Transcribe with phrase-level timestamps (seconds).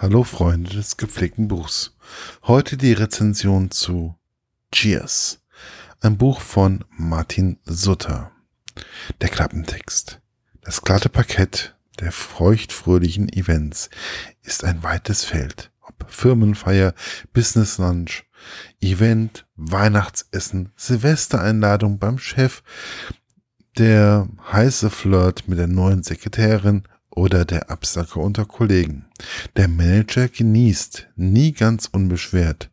[0.00, 1.96] Hallo Freunde des gepflegten Buchs.
[2.44, 4.14] Heute die Rezension zu
[4.70, 5.40] Cheers,
[6.00, 8.30] ein Buch von Martin Sutter.
[9.20, 10.20] Der Klappentext.
[10.60, 13.90] Das glatte Parkett der feuchtfröhlichen Events
[14.42, 15.72] ist ein weites Feld.
[15.80, 16.94] Ob Firmenfeier,
[17.32, 18.22] Business Lunch,
[18.80, 22.62] Event, Weihnachtsessen, Silvestereinladung beim Chef,
[23.78, 26.84] der heiße Flirt mit der neuen Sekretärin
[27.18, 29.06] oder der Absacker unter Kollegen.
[29.56, 32.70] Der Manager genießt nie ganz unbeschwert,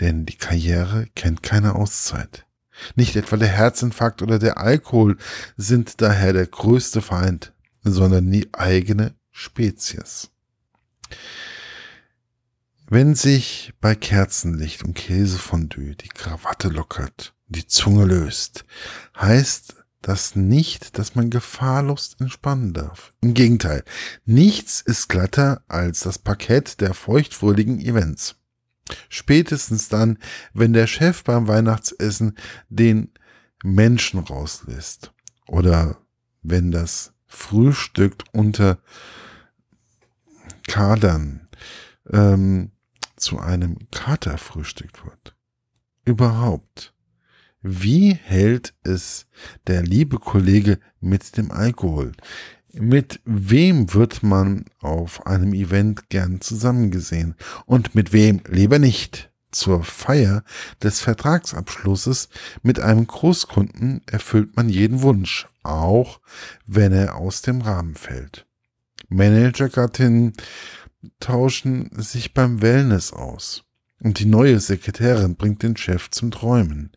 [0.00, 2.46] denn die Karriere kennt keine Auszeit.
[2.94, 5.18] Nicht etwa der Herzinfarkt oder der Alkohol
[5.58, 10.30] sind daher der größte Feind, sondern die eigene Spezies.
[12.88, 18.64] Wenn sich bei Kerzenlicht und Käsefondue die Krawatte lockert, die Zunge löst,
[19.18, 19.75] heißt
[20.06, 23.12] das nicht, dass man gefahrlos entspannen darf.
[23.22, 23.82] Im Gegenteil,
[24.24, 28.36] nichts ist glatter als das Parkett der feuchtfröhlichen Events.
[29.08, 30.18] Spätestens dann,
[30.54, 33.10] wenn der Chef beim Weihnachtsessen den
[33.64, 35.12] Menschen rauslässt
[35.48, 35.98] oder
[36.40, 38.78] wenn das Frühstück unter
[40.68, 41.48] Kadern
[42.12, 42.70] ähm,
[43.16, 45.34] zu einem Katerfrühstück wird.
[46.04, 46.94] Überhaupt
[47.62, 49.26] wie hält es
[49.66, 52.12] der liebe Kollege mit dem Alkohol?
[52.72, 57.34] Mit wem wird man auf einem Event gern zusammengesehen
[57.64, 59.30] und mit wem lieber nicht?
[59.50, 60.44] Zur Feier
[60.82, 62.28] des Vertragsabschlusses
[62.62, 66.20] mit einem Großkunden erfüllt man jeden Wunsch, auch
[66.66, 68.46] wenn er aus dem Rahmen fällt.
[69.08, 70.34] Managergattinnen
[71.20, 73.65] tauschen sich beim Wellness aus.
[74.06, 76.92] Und die neue Sekretärin bringt den Chef zum Träumen.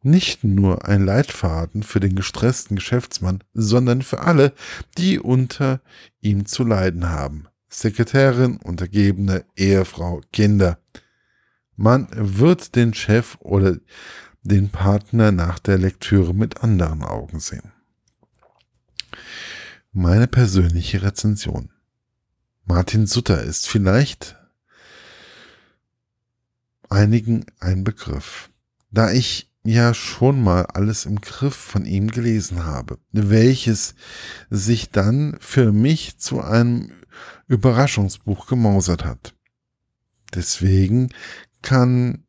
[0.00, 4.54] Nicht nur ein Leitfaden für den gestressten Geschäftsmann, sondern für alle,
[4.96, 5.82] die unter
[6.22, 7.48] ihm zu leiden haben.
[7.68, 10.78] Sekretärin, Untergebene, Ehefrau, Kinder.
[11.76, 13.76] Man wird den Chef oder
[14.42, 17.72] den Partner nach der Lektüre mit anderen Augen sehen.
[19.92, 21.68] Meine persönliche Rezension.
[22.64, 24.38] Martin Sutter ist vielleicht
[26.92, 28.50] einigen ein Begriff.
[28.90, 33.94] Da ich ja schon mal alles im Griff von ihm gelesen habe, welches
[34.50, 36.92] sich dann für mich zu einem
[37.46, 39.34] Überraschungsbuch gemausert hat.
[40.34, 41.10] Deswegen
[41.62, 42.24] kann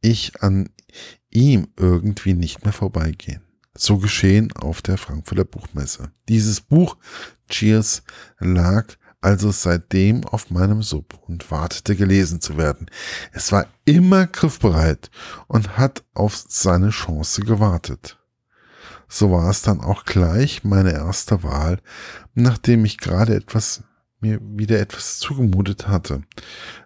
[0.00, 0.70] ich an
[1.30, 3.42] ihm irgendwie nicht mehr vorbeigehen.
[3.74, 6.10] So geschehen auf der Frankfurter Buchmesse.
[6.28, 6.96] Dieses Buch
[7.48, 8.02] Cheers
[8.38, 12.86] lag also seitdem auf meinem Sub und wartete gelesen zu werden.
[13.32, 15.10] Es war immer griffbereit
[15.46, 18.18] und hat auf seine Chance gewartet.
[19.08, 21.80] So war es dann auch gleich meine erste Wahl,
[22.34, 23.82] nachdem ich gerade etwas
[24.20, 26.22] mir wieder etwas zugemutet hatte,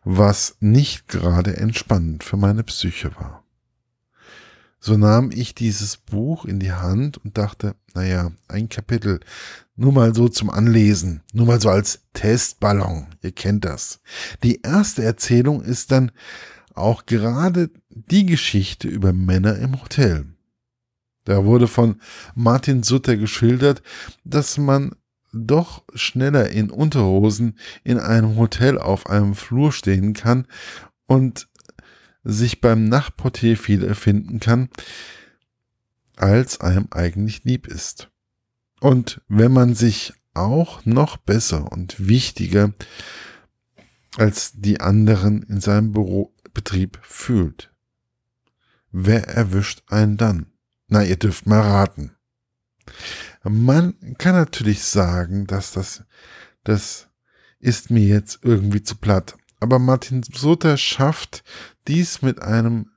[0.04, 3.44] was nicht gerade entspannend für meine Psyche war.
[4.78, 9.20] So nahm ich dieses Buch in die Hand und dachte, naja, ein Kapitel,
[9.76, 14.00] nur mal so zum Anlesen, nur mal so als Testballon, ihr kennt das.
[14.42, 16.12] Die erste Erzählung ist dann
[16.74, 20.26] auch gerade die Geschichte über Männer im Hotel.
[21.24, 22.00] Da wurde von
[22.34, 23.82] Martin Sutter geschildert,
[24.24, 24.94] dass man
[25.32, 30.46] doch schneller in Unterhosen in einem Hotel auf einem Flur stehen kann
[31.06, 31.48] und
[32.22, 34.68] sich beim Nachtportier viel erfinden kann,
[36.16, 38.10] als einem eigentlich lieb ist.
[38.84, 42.74] Und wenn man sich auch noch besser und wichtiger
[44.18, 47.72] als die anderen in seinem Bürobetrieb fühlt.
[48.92, 50.52] Wer erwischt einen dann?
[50.86, 52.14] Na, ihr dürft mal raten.
[53.42, 56.04] Man kann natürlich sagen, dass das,
[56.62, 57.08] das
[57.60, 59.34] ist mir jetzt irgendwie zu platt.
[59.60, 61.42] Aber Martin Sutter schafft
[61.88, 62.90] dies mit einem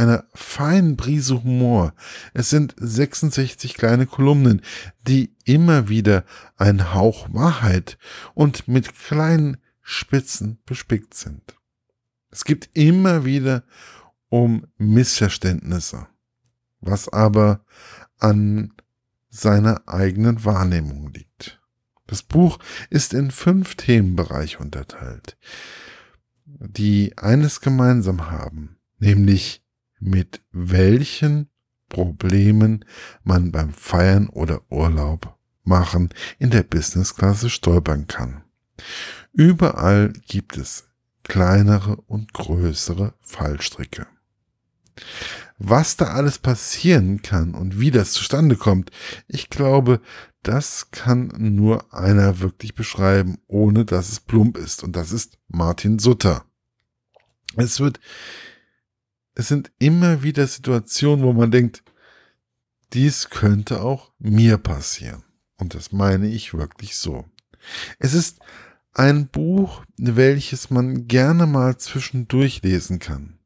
[0.00, 1.94] einer feinen Prise Humor.
[2.32, 4.62] Es sind 66 kleine Kolumnen,
[5.06, 6.24] die immer wieder
[6.56, 7.98] ein Hauch Wahrheit
[8.34, 11.56] und mit kleinen Spitzen bespickt sind.
[12.30, 13.64] Es gibt immer wieder
[14.28, 16.06] um Missverständnisse,
[16.80, 17.64] was aber
[18.18, 18.72] an
[19.28, 21.60] seiner eigenen Wahrnehmung liegt.
[22.06, 22.58] Das Buch
[22.88, 25.36] ist in fünf Themenbereiche unterteilt
[26.60, 29.59] die eines gemeinsam haben, nämlich
[30.00, 31.48] mit welchen
[31.88, 32.84] Problemen
[33.22, 38.42] man beim Feiern oder Urlaub machen in der Businessklasse stolpern kann.
[39.32, 40.88] Überall gibt es
[41.22, 44.06] kleinere und größere Fallstricke.
[45.58, 48.90] Was da alles passieren kann und wie das zustande kommt,
[49.28, 50.00] ich glaube,
[50.42, 54.82] das kann nur einer wirklich beschreiben, ohne dass es plump ist.
[54.82, 56.46] Und das ist Martin Sutter.
[57.56, 58.00] Es wird,
[59.34, 61.82] es sind immer wieder Situationen, wo man denkt,
[62.92, 65.24] dies könnte auch mir passieren.
[65.56, 67.24] Und das meine ich wirklich so.
[67.98, 68.40] Es ist
[68.92, 73.38] ein Buch, welches man gerne mal zwischendurch lesen kann.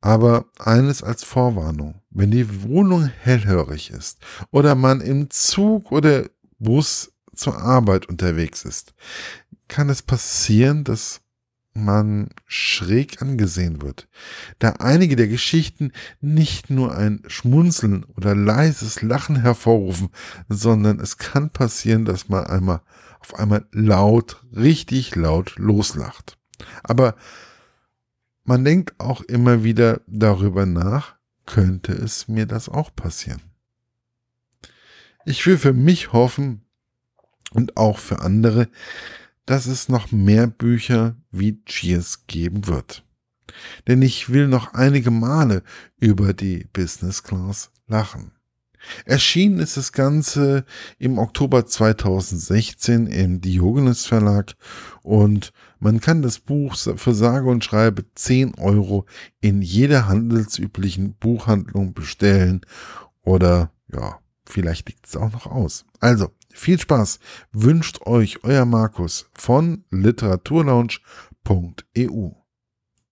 [0.00, 4.20] Aber eines als Vorwarnung, wenn die Wohnung hellhörig ist
[4.50, 8.94] oder man im Zug oder Bus zur Arbeit unterwegs ist,
[9.68, 11.20] kann es passieren, dass
[11.76, 14.08] man schräg angesehen wird,
[14.58, 20.08] da einige der Geschichten nicht nur ein Schmunzeln oder leises Lachen hervorrufen,
[20.48, 22.80] sondern es kann passieren, dass man einmal
[23.20, 26.38] auf einmal laut, richtig laut loslacht.
[26.82, 27.16] Aber
[28.44, 33.42] man denkt auch immer wieder darüber nach, könnte es mir das auch passieren.
[35.24, 36.64] Ich will für mich hoffen
[37.50, 38.68] und auch für andere,
[39.46, 43.04] dass es noch mehr Bücher wie Cheers geben wird.
[43.86, 45.62] Denn ich will noch einige Male
[45.98, 48.32] über die Business Class lachen.
[49.04, 50.64] Erschienen ist das Ganze
[50.98, 54.54] im Oktober 2016 im Diogenes Verlag
[55.02, 59.06] und man kann das Buch für sage und schreibe 10 Euro
[59.40, 62.60] in jeder handelsüblichen Buchhandlung bestellen
[63.22, 65.84] oder ja, vielleicht liegt es auch noch aus.
[66.00, 67.18] Also, viel Spaß
[67.52, 72.45] wünscht euch euer Markus von literaturlaunch.eu.